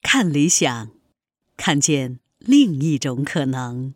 [0.00, 0.88] 看理想，
[1.56, 3.94] 看见另一种可能。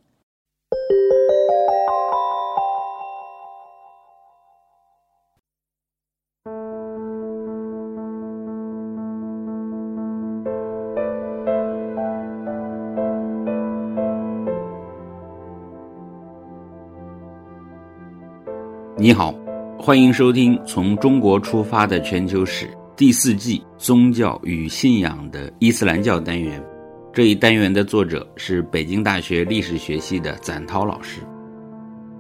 [18.99, 19.35] 你好，
[19.79, 22.67] 欢迎收听《从中国出发的全球史》
[23.03, 26.65] 第四季宗教与信仰的伊斯兰教单元。
[27.13, 31.21] 这一单元的作者是北京大学历史学系的展涛老师。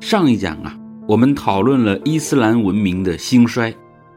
[0.00, 3.72] 上一讲啊，我们讨论了伊斯兰文明的兴衰。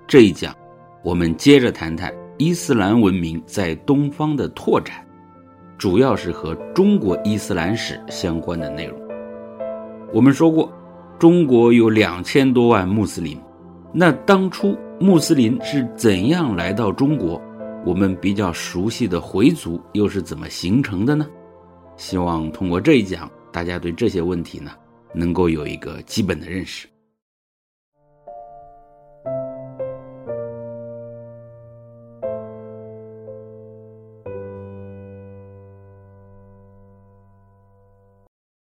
[0.08, 0.55] 这一讲，
[1.04, 4.96] 我们接着谈谈伊斯兰文明在东方的拓展，
[5.77, 9.00] 主要是和中国伊斯兰史相关的内容。
[10.12, 10.74] 我们说过。
[11.20, 13.40] 中国有两千多万穆斯林，
[13.94, 17.41] 那当初穆斯林是怎样来到中国？
[17.85, 21.27] 我们比较熟悉的回族又是怎么形成的呢？
[21.98, 24.71] 希望通过这一讲，大家对这些问题呢
[25.13, 26.87] 能够有一个基本的认识。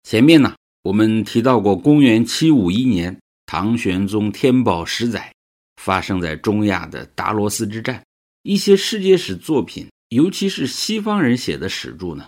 [0.03, 0.53] 前面呢？
[0.83, 5.31] 我们提到过，公元七五一年，唐玄宗天宝十载，
[5.79, 8.03] 发生在中亚的达罗斯之战。
[8.43, 12.27] 一些世界史作品，尤其是西方人写的史著呢，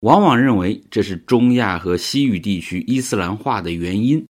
[0.00, 4.26] 往往认为这是中亚和西域地区伊斯兰化的原因，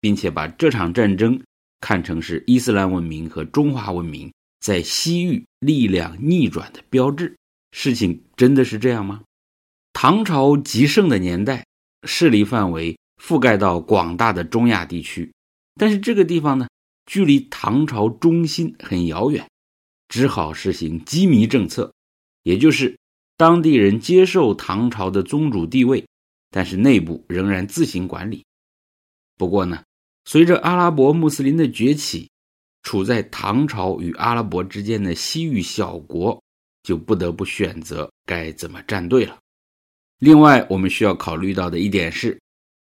[0.00, 1.40] 并且把这场战争
[1.80, 7.34] 看成是伊斯兰文明和中华文明在西域力量逆转的标志。
[7.72, 9.22] 事情真的是这样吗？
[9.92, 11.64] 唐朝极盛的年代，
[12.04, 12.96] 势力范围。
[13.22, 15.32] 覆盖到广大的中亚地区，
[15.76, 16.66] 但是这个地方呢，
[17.06, 19.48] 距离唐朝中心很遥远，
[20.08, 21.92] 只好实行羁縻政策，
[22.42, 22.96] 也就是
[23.36, 26.06] 当地人接受唐朝的宗主地位，
[26.50, 28.44] 但是内部仍然自行管理。
[29.36, 29.82] 不过呢，
[30.24, 32.30] 随着阿拉伯穆斯林的崛起，
[32.82, 36.40] 处在唐朝与阿拉伯之间的西域小国
[36.82, 39.38] 就不得不选择该怎么站队了。
[40.18, 42.40] 另外，我们需要考虑到的一点是。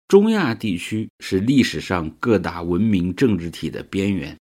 [0.07, 4.37] 中亚地区是历史上各大文明政治体的边缘，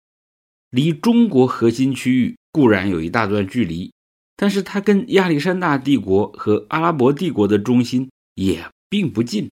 [0.70, 3.94] 离中国核心区域固然有一大段距离，
[4.36, 9.50] 但是它跟亚历山大帝国和阿拉伯帝国的中心也并不近。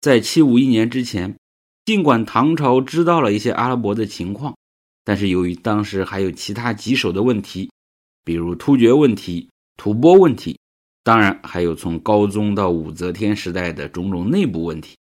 [0.00, 1.36] 在七五一年之前，
[1.84, 4.56] 尽管唐朝知道了一些阿拉伯的情况，
[5.04, 7.68] 但是由于当时还有其他棘手的问题，
[8.24, 10.60] 比如突厥问题、吐蕃问题，
[11.02, 14.96] 当然还有从高宗到武则天时代的种种内部问题。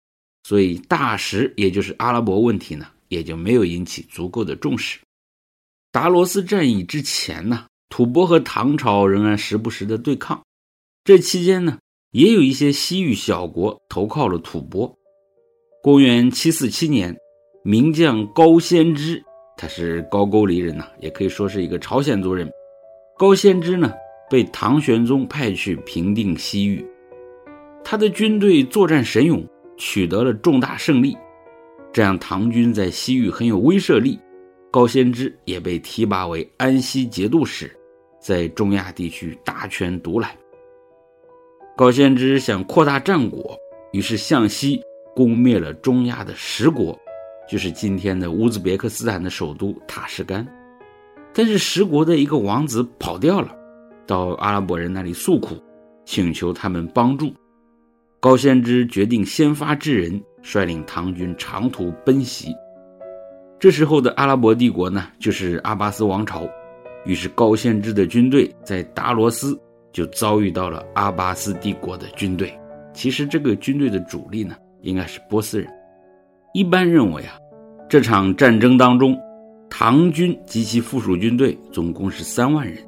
[0.44, 5.00] 所以大食，也就是阿拉伯问题呢，也就没有引起足够的重视。
[5.90, 10.42] 达罗斯战役之前呢，吐蕃和唐朝仍然时不时的对抗。
[11.02, 11.78] 这期间呢，
[12.12, 14.94] 也有一些西域小国投靠了吐蕃。
[15.82, 17.16] 公元七四七年，
[17.62, 19.24] 名将高仙芝，
[19.56, 22.50] 他是高句丽人呐，也可以说是一个朝鲜族人。
[23.16, 23.90] 高仙芝呢，
[24.28, 26.84] 被唐玄宗派去平定西域，
[27.82, 29.42] 他的军队作战神勇。
[29.76, 31.16] 取得了重大胜利，
[31.92, 34.18] 这样唐军在西域很有威慑力。
[34.70, 37.70] 高仙芝也被提拔为安西节度使，
[38.20, 40.30] 在中亚地区大权独揽。
[41.76, 43.56] 高仙芝想扩大战果，
[43.92, 44.80] 于是向西
[45.14, 46.98] 攻灭了中亚的十国，
[47.48, 50.44] 就是今天的乌兹别克斯坦的首都塔什干。
[51.32, 53.54] 但是十国的一个王子跑掉了，
[54.06, 55.56] 到阿拉伯人那里诉苦，
[56.04, 57.32] 请求他们帮助。
[58.24, 62.56] 高仙芝决定先发制人，率领唐军长途奔袭。
[63.60, 66.48] 这时候的阿拉伯帝国呢，就是阿巴斯王朝。
[67.04, 69.60] 于是高仙芝的军队在达罗斯
[69.92, 72.50] 就遭遇到了阿巴斯帝国的军队。
[72.94, 75.70] 其实这个军队的主力呢，应该是波斯人。
[76.54, 77.36] 一般认为啊，
[77.90, 79.14] 这场战争当中，
[79.68, 82.78] 唐军及其附属军队总共是三万人。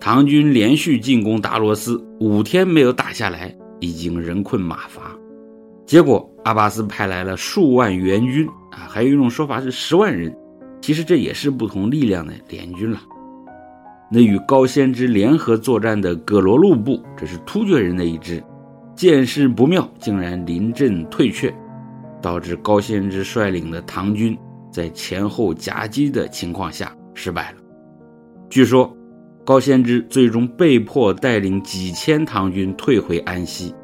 [0.00, 3.54] 唐军连续进攻达罗斯五天没有打下来。
[3.80, 5.16] 已经人困马乏，
[5.86, 10.34] 结果阿巴斯派来了数万援军啊，还有一种说法是十万人，
[10.80, 13.00] 其实这也是不同力量的联军了。
[14.10, 18.42] 那与高仙芝联合作战的葛罗路部，这是突厥人的一支，
[18.94, 21.54] 见势不妙，竟然临阵退却，
[22.22, 24.36] 导致高仙芝率领的唐军
[24.70, 27.58] 在前后夹击的情况下失败了。
[28.48, 28.94] 据说。
[29.44, 33.74] 高仙芝最终被迫带领几千唐军退回安西，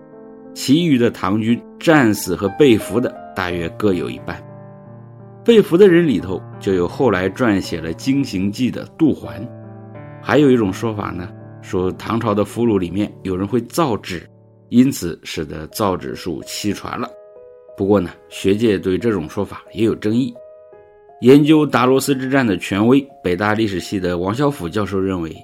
[0.55, 4.43] 其余的唐军战死和被俘的大约各有一半。
[5.45, 9.47] 被俘的人里头就有后来撰写了《经行记》的杜环。
[10.23, 11.31] 还有一种说法呢，
[11.61, 14.27] 说唐朝的俘虏里面有人会造纸，
[14.71, 17.07] 因此使得造纸术失传了。
[17.77, 20.33] 不过呢，学界对这种说法也有争议。
[21.23, 25.35] 研究达罗斯之战的权威，北大历史系的王小甫教授认为，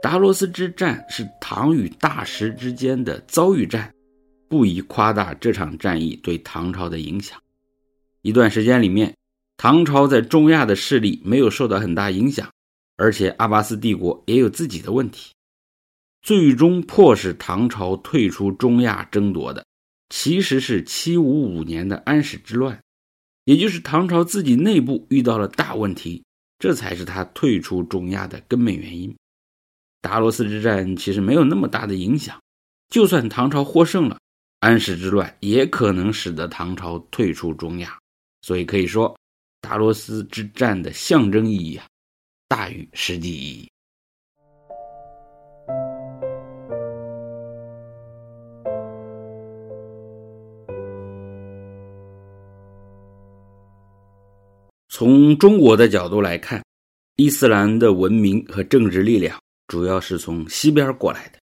[0.00, 3.92] 达罗斯之战是唐与大食之间的遭遇战，
[4.48, 7.36] 不宜夸大这场战役对唐朝的影响。
[8.22, 9.12] 一段时间里面，
[9.56, 12.48] 唐朝在中亚的势力没有受到很大影响，
[12.96, 15.32] 而且阿巴斯帝国也有自己的问题，
[16.22, 19.64] 最终迫使唐朝退出中亚争夺的。
[20.10, 22.80] 其实是七五五年的安史之乱，
[23.44, 26.22] 也就是唐朝自己内部遇到了大问题，
[26.58, 29.12] 这才是他退出中亚的根本原因。
[30.08, 32.40] 达罗斯之战其实没有那么大的影响，
[32.88, 34.18] 就算唐朝获胜了，
[34.60, 37.98] 安史之乱也可能使得唐朝退出中亚，
[38.40, 39.14] 所以可以说，
[39.60, 41.84] 达罗斯之战的象征意义啊，
[42.48, 43.68] 大于实际意义。
[54.88, 56.64] 从中国的角度来看，
[57.16, 61.38] 伊斯兰的文明和政治力量主要是从西边过来的。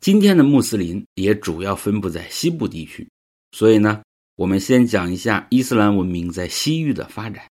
[0.00, 3.08] 今天的穆斯林也主要分布在西部地区，
[3.52, 4.02] 所以呢，
[4.36, 7.48] 我们先讲一下伊斯兰文明在西域的发展。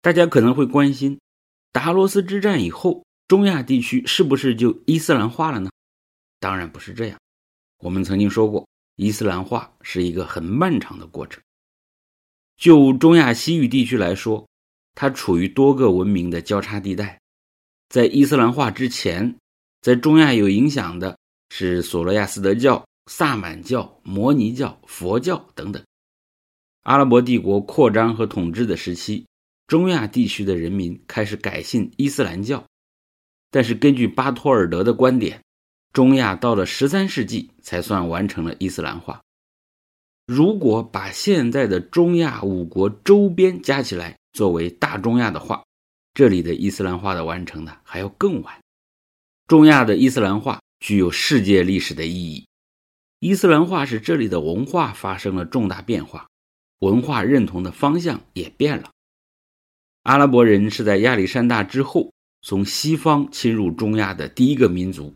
[0.00, 1.20] 大家可能会关心，
[1.72, 5.70] 达罗斯之战以后，中亚地区是不是就伊斯兰化了呢？
[6.38, 7.18] 当然不是这样。
[7.78, 8.66] 我们曾经说过，
[8.96, 11.42] 伊斯兰化是一个很漫长的过程。
[12.56, 14.48] 就中亚西域地区来说，
[14.94, 17.19] 它处于多个文明的交叉地带。
[17.90, 19.36] 在伊斯兰化之前，
[19.82, 25.82] 在中亚有影响的是索罗亚斯德教、萨满教、摩尼教、佛教等等。
[26.84, 29.26] 阿拉伯帝国扩张和统治的时期，
[29.66, 32.64] 中亚地区的人民开始改信伊斯兰教。
[33.50, 35.42] 但是，根据巴托尔德的观点，
[35.92, 39.20] 中亚到了十三世纪才算完成了伊斯兰化。
[40.28, 45.64] 如果把现在的中亚五国周边加起来作为大中亚的话，
[46.14, 48.60] 这里的伊斯兰化的完成呢还要更晚。
[49.46, 52.46] 中亚的伊斯兰化具有世界历史的意义，
[53.18, 56.28] 伊斯兰化使这里的文化发生了重大变化，
[56.80, 58.90] 文化认同的方向也变了。
[60.02, 65.14] 阿拉伯人是在亚历山大之后从西方侵入中亚的第一个民族，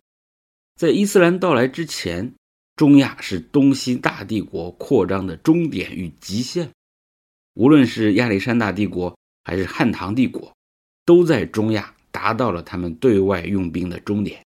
[0.75, 2.33] 在伊斯兰到来之前。
[2.75, 6.69] 中亚是东西大帝国扩张的终点与极限，
[7.53, 10.53] 无论是亚历山大帝国还是汉唐帝国，
[11.05, 14.43] 都在中亚达到了他们对外用兵的终点。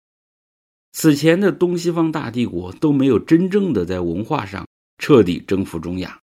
[0.93, 4.67] 此前的东西方大帝国都没有真正的在文化上
[4.99, 6.19] 彻底征服中亚，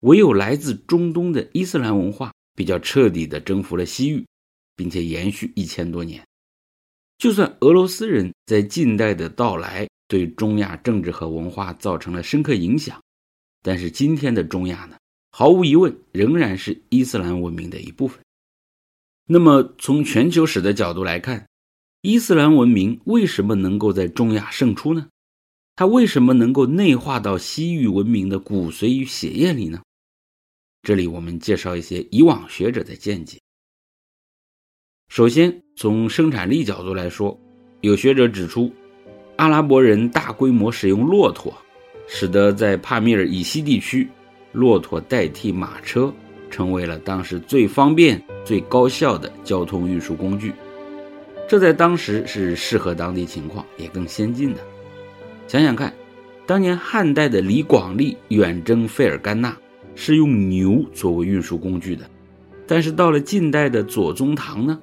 [0.00, 4.26] 唯有来自中东的伊斯兰文化比较彻底的征服了西域，
[4.74, 6.22] 并且延续一千多年。
[7.16, 9.88] 就算俄罗斯人在近代的到来。
[10.10, 12.98] 对中亚政治和文化造成了深刻影响，
[13.62, 14.96] 但是今天的中亚呢，
[15.32, 18.18] 毫无疑问仍然是伊斯兰文明的一部分。
[19.30, 21.46] 那么，从全球史的角度来看，
[22.00, 25.06] 伊斯兰文明为什么能够在中亚胜出呢？
[25.76, 29.82] 它为什么能够内化到西域文明的骨髓与血液里呢？
[30.82, 33.38] 这里我们介绍一些以往学者的见解。
[35.08, 37.38] 首先，从生产力角度来说，
[37.82, 38.72] 有学者指出。
[39.36, 41.56] 阿拉伯人大规模使用骆驼，
[42.08, 44.08] 使得在帕米尔以西地区，
[44.52, 46.12] 骆驼代替马车，
[46.50, 50.52] 成为了当时最方便、最高效的交通运输工具。
[51.48, 54.60] 这在当时是适合当地情况，也更先进的。
[55.46, 55.92] 想想看，
[56.46, 59.56] 当年汉代的李广利远征费尔干纳，
[59.94, 62.04] 是用牛作为运输工具的。
[62.66, 64.78] 但是到了近代的左宗棠呢，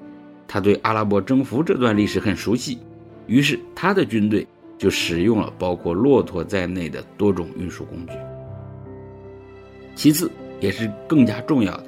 [0.48, 2.78] 他对阿拉伯征服这段历史很熟悉。
[3.28, 4.44] 于是，他的军队
[4.76, 8.12] 就使用了包括骆驼在内的多种运输工具。
[9.94, 11.86] 其次，也是更加重要的，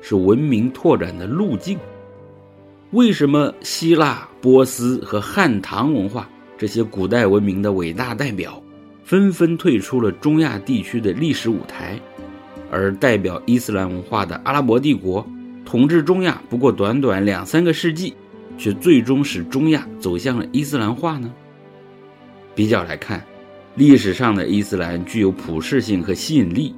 [0.00, 1.78] 是文明拓展的路径。
[2.90, 6.28] 为什么希腊、波斯和汉唐文化
[6.58, 8.62] 这些古代文明的伟大代表，
[9.04, 11.98] 纷纷退出了中亚地区的历史舞台，
[12.70, 15.26] 而代表伊斯兰文化的阿拉伯帝国
[15.64, 18.14] 统治中亚不过短短两三个世纪？
[18.58, 21.32] 却最终使中亚走向了伊斯兰化呢？
[22.54, 23.24] 比较来看，
[23.74, 26.72] 历史上的伊斯兰具有普适性和吸引力，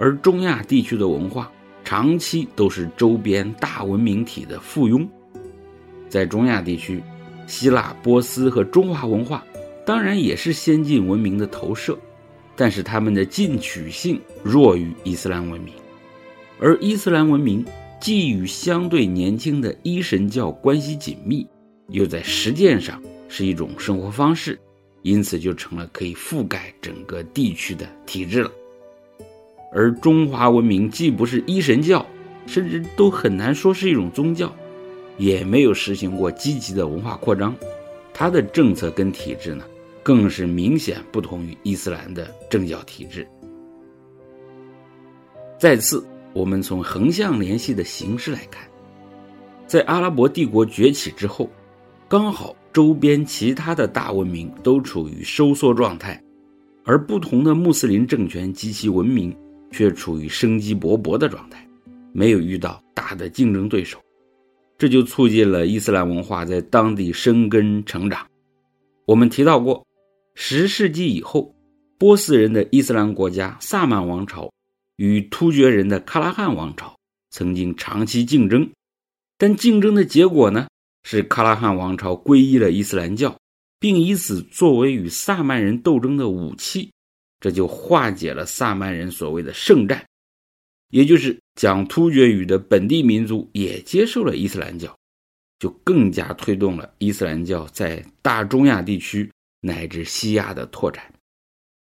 [0.00, 1.52] 而中亚地区的文化
[1.84, 5.06] 长期都是周边大文明体的附庸。
[6.08, 7.02] 在中亚地区，
[7.46, 9.44] 希腊、波斯和中华文化
[9.84, 11.98] 当然也是先进文明的投射，
[12.56, 15.74] 但是他们的进取性弱于伊斯兰文明，
[16.58, 17.64] 而伊斯兰文明。
[18.00, 21.46] 既与相对年轻的一神教关系紧密，
[21.88, 24.58] 又在实践上是一种生活方式，
[25.02, 28.50] 因此就成了可以覆盖整个地区的体制了。
[29.72, 32.04] 而中华文明既不是一神教，
[32.46, 34.52] 甚至都很难说是一种宗教，
[35.16, 37.54] 也没有实行过积极的文化扩张，
[38.12, 39.64] 它的政策跟体制呢，
[40.02, 43.26] 更是明显不同于伊斯兰的政教体制。
[45.56, 48.66] 再次，我们从横向联系的形式来看，
[49.66, 51.48] 在阿拉伯帝国崛起之后，
[52.08, 56.20] 刚好周边其他的大文明都处于收缩状态，
[56.82, 59.32] 而不同的穆斯林政权及其文明。
[59.70, 61.66] 却处于生机勃勃的状态，
[62.12, 63.98] 没有遇到大的竞争对手，
[64.76, 68.26] 这就促进了伊斯兰文化在当地生根成长。
[69.06, 69.86] 我们提到过，
[70.34, 71.54] 十世纪以后，
[71.98, 74.52] 波斯人的伊斯兰国家萨曼王朝
[74.96, 76.96] 与突厥人的喀拉汗王朝
[77.30, 78.70] 曾经长期竞争，
[79.38, 80.68] 但竞争的结果呢，
[81.04, 83.36] 是喀拉汗王朝皈依了伊斯兰教，
[83.78, 86.90] 并以此作为与萨曼人斗争的武器。
[87.40, 90.06] 这就化解了萨满人所谓的圣战，
[90.90, 94.94] 也就是讲突厥语的本地民族也接受了伊斯兰教，
[95.58, 99.30] 就更加推动了伊斯兰教在大中亚地区
[99.60, 101.02] 乃至西亚的拓展。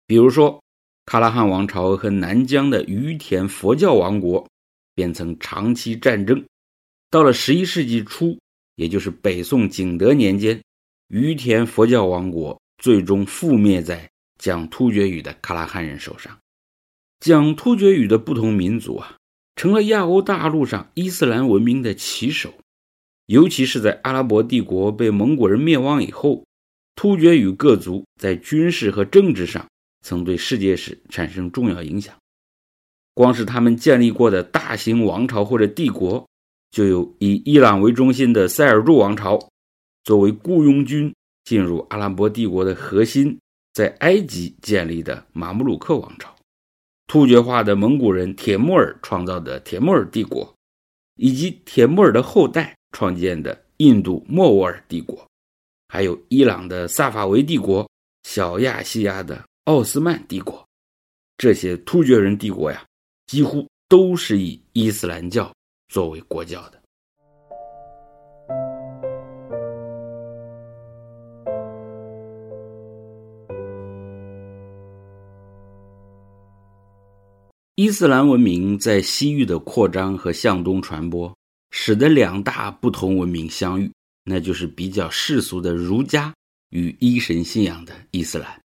[0.06, 0.62] 比如说，
[1.06, 4.48] 喀拉汗王朝和南疆的于田佛教王国
[4.94, 6.46] 便曾长期战争。
[7.10, 8.38] 到了十一世纪初，
[8.76, 10.62] 也就是北宋景德年间，
[11.08, 14.08] 于田佛教王国最终覆灭在。
[14.40, 16.40] 讲突厥语的喀拉汗人手上，
[17.20, 19.18] 讲突厥语的不同民族啊，
[19.56, 22.54] 成了亚欧大陆上伊斯兰文明的旗手。
[23.26, 26.46] 尤其是在阿拉伯帝国被蒙古人灭亡以后，
[26.96, 29.68] 突厥语各族在军事和政治上
[30.02, 32.16] 曾对世界史产生重要影响。
[33.14, 36.26] 光是他们建立过的大型王朝或者帝国，
[36.72, 39.38] 就有以伊朗为中心的塞尔柱王朝，
[40.06, 43.38] 作为雇佣军进入阿拉伯帝国的核心。
[43.74, 46.36] 在埃及建立的马穆鲁克王朝，
[47.08, 50.54] 突厥化的蒙古人铁木尔创造的铁木尔帝国，
[51.16, 55.26] 以及铁木尔的后代创建的印度莫卧儿帝国，
[55.88, 57.90] 还有伊朗的萨法维帝国、
[58.24, 60.68] 小亚细亚的奥斯曼帝国，
[61.38, 62.86] 这些突厥人帝国呀，
[63.28, 65.54] 几乎都是以伊斯兰教
[65.88, 66.79] 作为国教的。
[77.82, 81.34] 伊斯兰文明在西域的扩张和向东传播，
[81.72, 83.90] 使得两大不同文明相遇，
[84.26, 86.36] 那就是比较世俗的儒家
[86.72, 88.62] 与一神信仰的伊斯兰。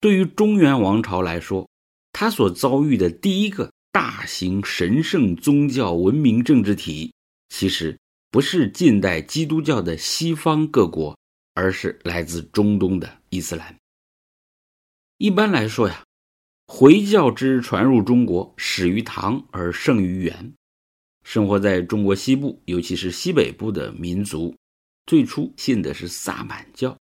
[0.00, 1.68] 对于中原王朝来说，
[2.10, 7.12] 他所遭遇的第一个大型神圣宗教文明政治体，
[7.50, 7.94] 其实
[8.30, 11.14] 不是近代基督教的西方各国，
[11.52, 13.76] 而是来自中东的伊斯兰。
[15.18, 16.04] 一般来说呀。
[16.70, 20.52] 回教之传入中国，始于唐而盛于元。
[21.24, 24.54] 生活在中国西部，尤其是西北部的民族，
[25.06, 26.94] 最初信的是萨满教。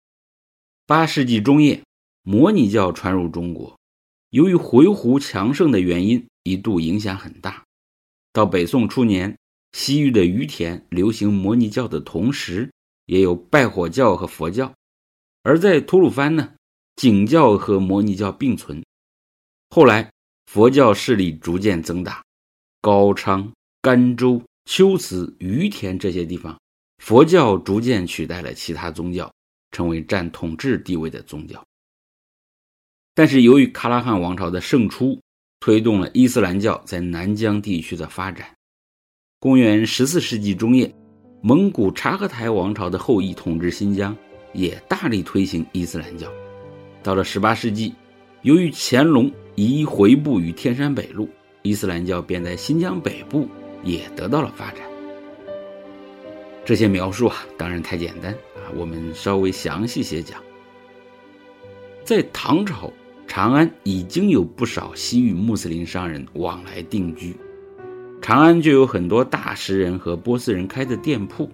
[0.87, 1.83] 八世纪中叶，
[2.23, 3.75] 摩尼教传入中国，
[4.31, 7.65] 由于回鹘强盛的原因，一度影响很大。
[8.35, 9.35] 到北宋初年，
[9.73, 12.71] 西域的于田流行摩尼教的同时，
[13.07, 14.71] 也有拜火教和佛教；
[15.43, 16.53] 而在吐鲁番呢，
[16.97, 18.85] 景教和摩尼教并存。
[19.75, 20.09] 后来，
[20.47, 22.23] 佛教势力逐渐增大，
[22.81, 23.53] 高昌、
[23.83, 26.57] 甘州、龟兹、于田这些地方，
[26.99, 29.29] 佛教逐渐取代了其他宗教，
[29.73, 31.61] 成为占统治地位的宗教。
[33.17, 35.21] 但是，由于喀拉汗王朝的胜出，
[35.59, 38.47] 推动了伊斯兰教在南疆地区的发展。
[39.41, 40.95] 公元十四世纪中叶，
[41.43, 44.17] 蒙古察合台王朝的后裔统治新疆，
[44.53, 46.33] 也大力推行伊斯兰教。
[47.03, 47.93] 到了十八世纪，
[48.43, 49.29] 由于乾隆。
[49.57, 51.29] 移回部于天山北路，
[51.63, 53.49] 伊斯兰教便在新疆北部
[53.85, 54.81] 也得到了发展。
[56.65, 60.43] 这些描述啊，当然太简单啊，我们稍微详细些讲。
[62.03, 62.93] 在唐朝，
[63.29, 67.37] 长安已经有不少西域穆斯林商人往来定居，
[68.21, 71.49] 长安就有很多大食人和波斯人开的店铺。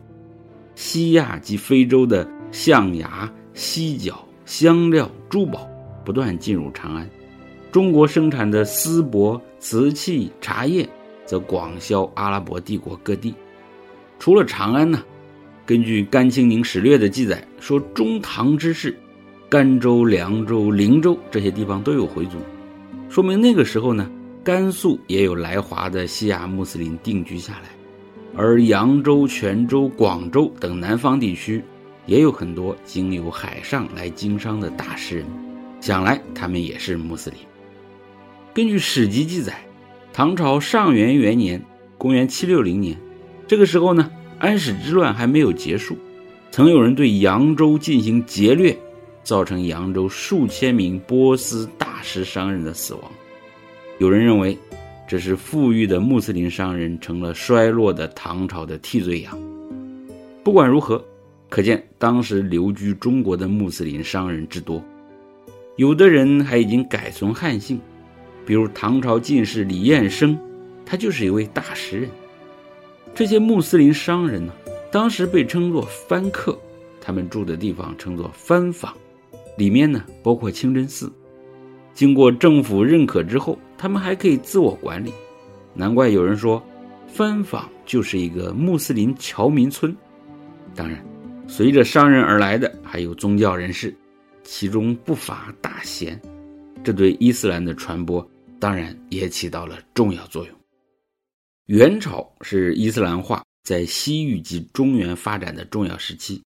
[0.74, 5.68] 西亚及非洲的象牙、犀角、香料、珠宝
[6.04, 7.06] 不断进入长安。
[7.72, 10.88] 中国生产的丝帛、瓷器、茶叶，
[11.24, 13.32] 则广销阿拉伯帝国各地。
[14.18, 15.02] 除了长安呢，
[15.64, 18.96] 根据甘清宁史略的记载说，中唐之世，
[19.48, 22.38] 甘州、凉州、灵州这些地方都有回族，
[23.08, 24.10] 说明那个时候呢，
[24.42, 27.70] 甘肃也有来华的西亚穆斯林定居下来。
[28.36, 31.62] 而扬州、泉州、广州等南方地区，
[32.06, 35.26] 也有很多经由海上来经商的大诗人，
[35.80, 37.38] 想来他们也是穆斯林。
[38.52, 39.64] 根据史籍记载，
[40.12, 41.64] 唐朝上元元年
[41.96, 42.96] （公元760年），
[43.46, 45.96] 这个时候呢，安史之乱还没有结束，
[46.50, 48.76] 曾有人对扬州进行劫掠，
[49.22, 53.04] 造成扬州数千名波斯大师商人的死亡。
[54.00, 54.58] 有人认为，
[55.06, 59.38] 这是富裕的穆斯林商人成了衰落的唐朝的替罪羊。
[60.42, 61.04] 不管如何，
[61.48, 64.82] 可见当时留居中国的穆斯林商人之多，
[65.76, 67.80] 有的人还已经改从汉姓。
[68.50, 70.36] 比如唐朝进士李彦生，
[70.84, 72.10] 他就是一位大诗人。
[73.14, 74.52] 这些穆斯林商人呢，
[74.90, 76.58] 当时被称作藩客，
[77.00, 78.92] 他们住的地方称作藩坊，
[79.56, 81.08] 里面呢包括清真寺。
[81.94, 85.14] 经过政府认可之后，他们还可以自我管理。
[85.72, 86.60] 难怪有人说，
[87.06, 89.96] 藩坊就是一个穆斯林侨民村。
[90.74, 91.00] 当然，
[91.46, 93.94] 随着商人而来的还有宗教人士，
[94.42, 96.20] 其中不乏大贤，
[96.82, 98.28] 这对伊斯兰的传播。
[98.60, 100.56] 当然也起到了重要作用。
[101.66, 106.42] 元朝是伊斯兰化在西域及中原发展的重要时期。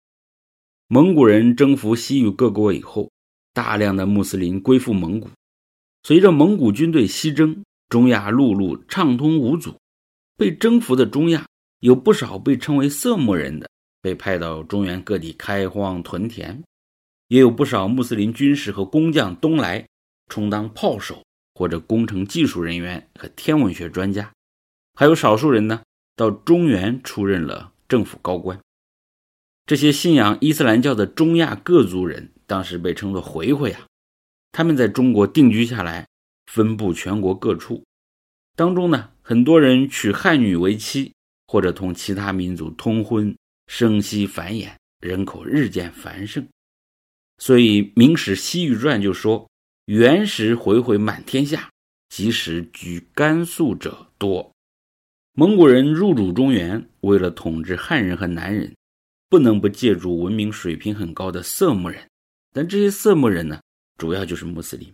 [0.88, 3.10] 蒙古人征服西域各国以后，
[3.54, 5.30] 大量的穆斯林归附蒙古。
[6.02, 9.74] 随着蒙古军队西征，中亚陆路畅通无阻。
[10.36, 11.46] 被征服的中亚
[11.80, 16.56] 有不少被称为色目人的，被派到中原各地开荒屯田；
[17.28, 19.86] 也有不少穆斯林军士和工匠东来，
[20.28, 21.22] 充当炮手。
[21.54, 24.32] 或者工程技术人员和天文学专家，
[24.94, 25.82] 还有少数人呢，
[26.16, 28.58] 到中原出任了政府高官。
[29.66, 33.86] 这些信仰伊斯兰教的中亚各族人，当时被称作回回啊。
[34.50, 36.08] 他们在中国定居下来，
[36.46, 37.84] 分布全国各处。
[38.56, 41.12] 当中呢，很多人娶汉女为妻，
[41.46, 46.46] 或者同其他民族通婚，生息繁衍，人口日渐繁盛。
[47.38, 49.46] 所以《明史西域传》就说。
[49.86, 51.68] 原时回回满天下，
[52.08, 54.52] 即使居甘肃者多。
[55.32, 58.72] 蒙古人入主中原，为了统治汉人和南人，
[59.28, 62.08] 不能不借助文明水平很高的色目人。
[62.52, 63.60] 但这些色目人呢，
[63.98, 64.88] 主要就是穆斯林。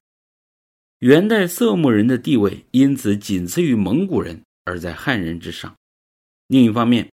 [1.01, 5.77] 元代色目人的地位因此仅次于蒙古人，而在汉人之上。
[6.46, 7.11] 另一方面，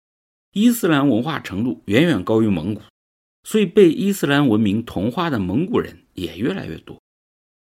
[0.52, 2.80] 伊斯兰文化程度远远高于蒙古，
[3.42, 7.02] 所以被伊斯兰文明同化的蒙古人也越来越多。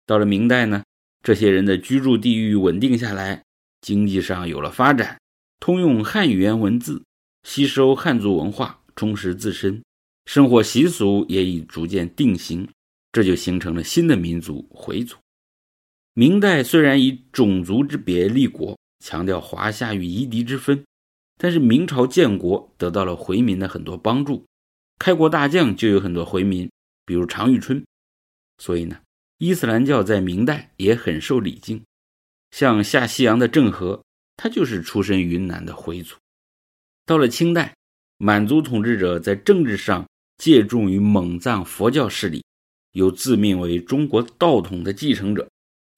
[0.08, 0.82] 到了明代呢，
[1.22, 3.44] 这些人的居住地域稳定下来，
[3.82, 5.20] 经济上有了发展，
[5.60, 7.04] 通用汉语言文字，
[7.42, 9.82] 吸收汉族文化，充实自身，
[10.24, 12.66] 生活习俗也已逐渐定型，
[13.12, 15.14] 这就形成了新的民族回族。
[16.14, 20.82] 明代虽然以种族之别立国，强调华夏与夷狄之分，
[21.36, 24.42] 但是明朝建国得到了回民的很多帮助，
[24.98, 26.66] 开国大将就有很多回民，
[27.04, 27.84] 比如常遇春，
[28.56, 28.96] 所以呢。
[29.38, 31.84] 伊斯兰教在明代也很受礼敬，
[32.50, 34.02] 像下西洋的郑和，
[34.36, 36.16] 他就是出身云南的回族。
[37.06, 37.76] 到了清代，
[38.16, 40.04] 满族统治者在政治上
[40.38, 42.44] 借重于蒙藏佛教势力，
[42.92, 45.48] 又自命为中国道统的继承者，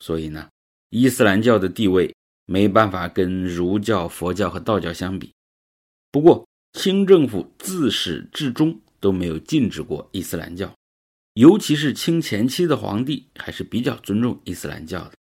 [0.01, 0.47] 所以呢，
[0.91, 5.33] 伊斯兰教的地位没办法跟儒教、佛教和道教相比。
[6.13, 10.71] 不过，清政府自始至终都没有禁止过伊斯兰教。
[11.35, 15.13] 尤其是清前期的皇帝还是比较尊重伊斯兰教的，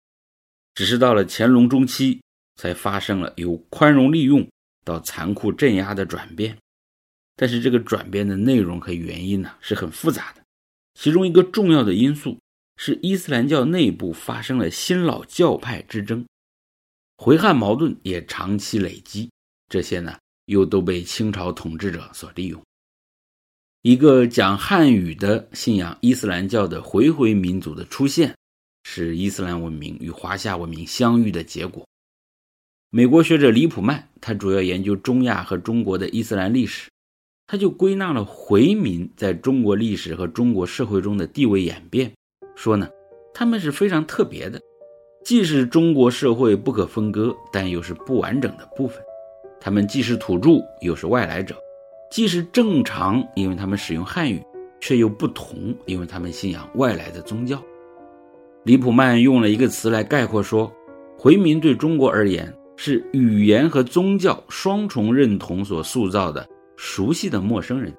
[0.73, 2.21] 只是到了乾隆中期
[2.55, 4.47] 才发生了由宽容利用
[4.83, 6.57] 到残酷镇压的转变。
[7.35, 10.41] 但是这个转变的内容和原因呢是很复杂的，
[10.95, 12.37] 其中一个重要的因素
[12.75, 16.25] 是伊斯兰教内部发生了新老教派之争，
[17.17, 19.29] 回汉矛盾也长期累积，
[19.69, 22.61] 这些呢又都被清朝统治者所利用。
[23.81, 28.35] 一个讲汉语的信仰伊斯兰教的回回民族的出现，
[28.83, 31.87] 是伊斯兰文明与华夏文明相遇的结果。
[32.89, 36.89] 美国学者李普曼，他主要研究中亚和中国的伊斯兰历史，
[37.47, 42.11] 他就归纳了回民在中国历史和中国社会中的地位演变，
[42.57, 42.89] 说呢，
[43.33, 44.59] 他们是非常特别的，
[45.23, 49.01] 既是中国社会不可分割，但又是不完整的部分。
[49.61, 51.55] 他们既是土著，又是外来者。
[52.09, 54.41] 既是正常，因为他们使用汉语，
[54.79, 57.61] 却又不同，因为他们信仰外来的宗教。
[58.63, 60.71] 李普曼用了一个词来概括说，
[61.17, 67.93] 回民对中国而言是语言和宗教双重认同所塑造的熟悉的陌生人。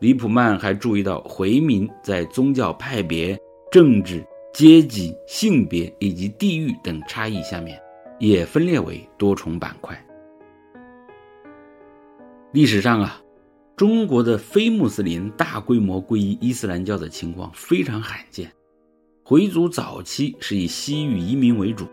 [0.00, 3.38] 李普曼还注意到，回民在宗教派别、
[3.70, 7.78] 政治、阶级、性别以及地域等差异下面，
[8.18, 10.00] 也分裂为多重板块。
[12.58, 13.22] 历史上啊，
[13.76, 18.50] 中国的非穆斯林大规模皈依伊斯兰教的情况非常罕见。
[19.22, 21.86] 回族早期是以西域移民为主，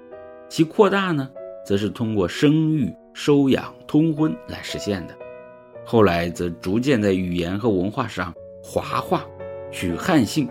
[0.50, 1.30] 其扩大呢，
[1.64, 5.16] 则是通过生育、收养、通婚来实现的。
[5.86, 9.24] 后来则逐渐在语言和文化上华化，
[9.72, 10.50] 取汉姓。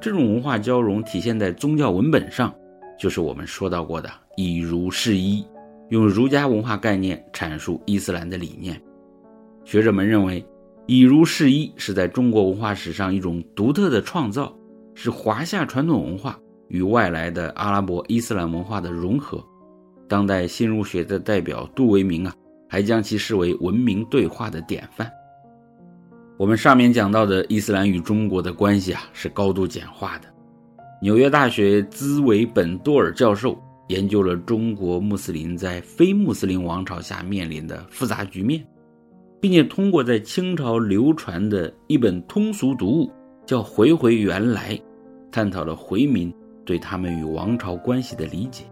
[0.00, 2.52] 这种文化交融体现在宗教文本上，
[2.98, 5.46] 就是我们说到过的以儒释一，
[5.90, 8.82] 用儒家文化概念阐述伊斯兰的理念。
[9.66, 10.42] 学者们认为。
[10.88, 14.56] 以儒释医是在中国文化史上一种独特的创造，
[14.94, 19.44] 是华夏传统文化与外来的阿拉伯伊斯兰文化的融合。
[20.06, 22.32] 当代新儒学的代表杜维明啊，
[22.68, 25.10] 还将其视为文明对话的典范。
[26.36, 30.28] 我们上面讲到的伊斯兰与中国的关系啊，是高度简化的。
[31.02, 38.64] 纽约大学兹维本多尔教授研究了中国穆斯林在非穆斯林王朝下面临的复杂局面。
[39.46, 43.12] 并且通过在清朝流传的一本通俗读物，
[43.46, 44.74] 叫《回回原来》，
[45.30, 48.64] 探讨了回民对他们与王朝关系的理解。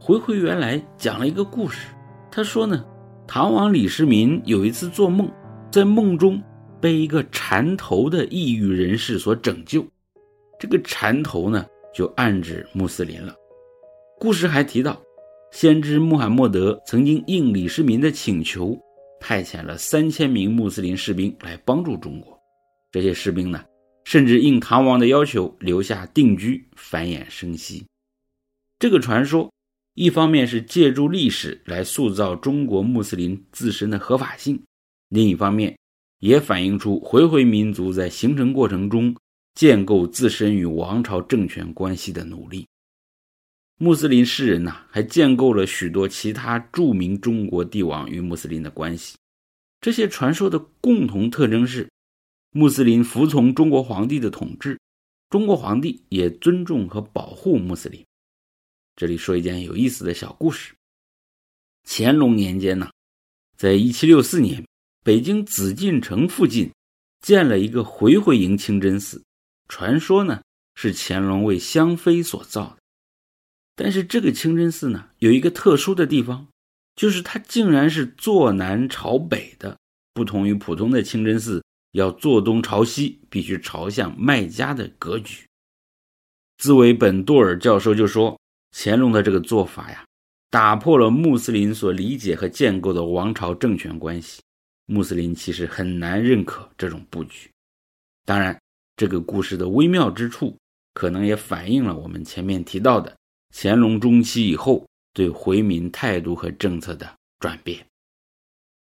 [0.02, 1.88] 《回回原来》讲了一个故事，
[2.30, 2.82] 他说呢，
[3.26, 5.30] 唐王李世民有一次做梦，
[5.70, 6.42] 在梦中
[6.80, 9.84] 被一个缠头的异域人士所拯救，
[10.58, 13.34] 这个缠头呢就暗指穆斯林了。
[14.18, 14.98] 故事还提到，
[15.50, 18.74] 先知穆罕默德曾经应李世民的请求。
[19.20, 22.38] 派遣了三千名穆斯林士兵来帮助中国，
[22.90, 23.64] 这些士兵呢，
[24.04, 27.84] 甚至应唐王的要求留下定居，繁衍生息。
[28.78, 29.52] 这个传说，
[29.94, 34.62] 一方面是借助历史来塑造中国穆斯林自身的合法性，
[35.08, 35.76] 另一方面
[36.20, 39.14] 也反映出回回民族在形成过程中
[39.54, 42.66] 建构自身与王朝政权关系的努力。
[43.80, 49.16] 穆斯林诗人呐，还建构了许多其他著名中国帝王与穆斯林的关系。
[49.80, 51.88] 这些传说的共同特征是，
[52.50, 54.76] 穆斯林服从中国皇帝的统治，
[55.30, 58.04] 中国皇帝也尊重和保护穆斯林。
[58.96, 60.74] 这里说一件有意思的小故事：
[61.84, 62.90] 乾隆年间呢，
[63.56, 64.66] 在一七六四年，
[65.04, 66.68] 北京紫禁城附近
[67.20, 69.22] 建了一个回回营清真寺，
[69.68, 70.42] 传说呢
[70.74, 72.78] 是乾隆为香妃所造的。
[73.78, 76.48] 但是这个清真寺呢，有一个特殊的地方，
[76.96, 79.78] 就是它竟然是坐南朝北的，
[80.12, 81.62] 不同于普通的清真寺
[81.92, 85.46] 要坐东朝西，必须朝向麦加的格局。
[86.56, 88.36] 兹维本多尔教授就说，
[88.72, 90.04] 乾隆的这个做法呀，
[90.50, 94.42] 打破了穆斯林所理解和建构的王朝政权关系，
[94.86, 97.48] 穆斯林其实很难认可这种布局。
[98.24, 98.60] 当然，
[98.96, 100.58] 这个故事的微妙之处，
[100.94, 103.16] 可能也反映了我们前面提到的。
[103.52, 107.08] 乾隆中期以后对回民态度和政策的
[107.38, 107.84] 转变。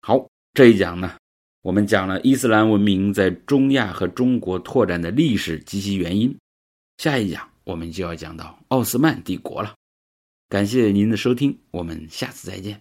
[0.00, 1.16] 好这一讲呢
[1.62, 6.36] 我们讲了伊斯兰文明在中亚和中国拓展的历史及其原因。
[6.98, 9.74] 下一讲我们就要讲到奥斯曼帝国了。
[10.48, 12.80] 感谢您的收听我们下次再见。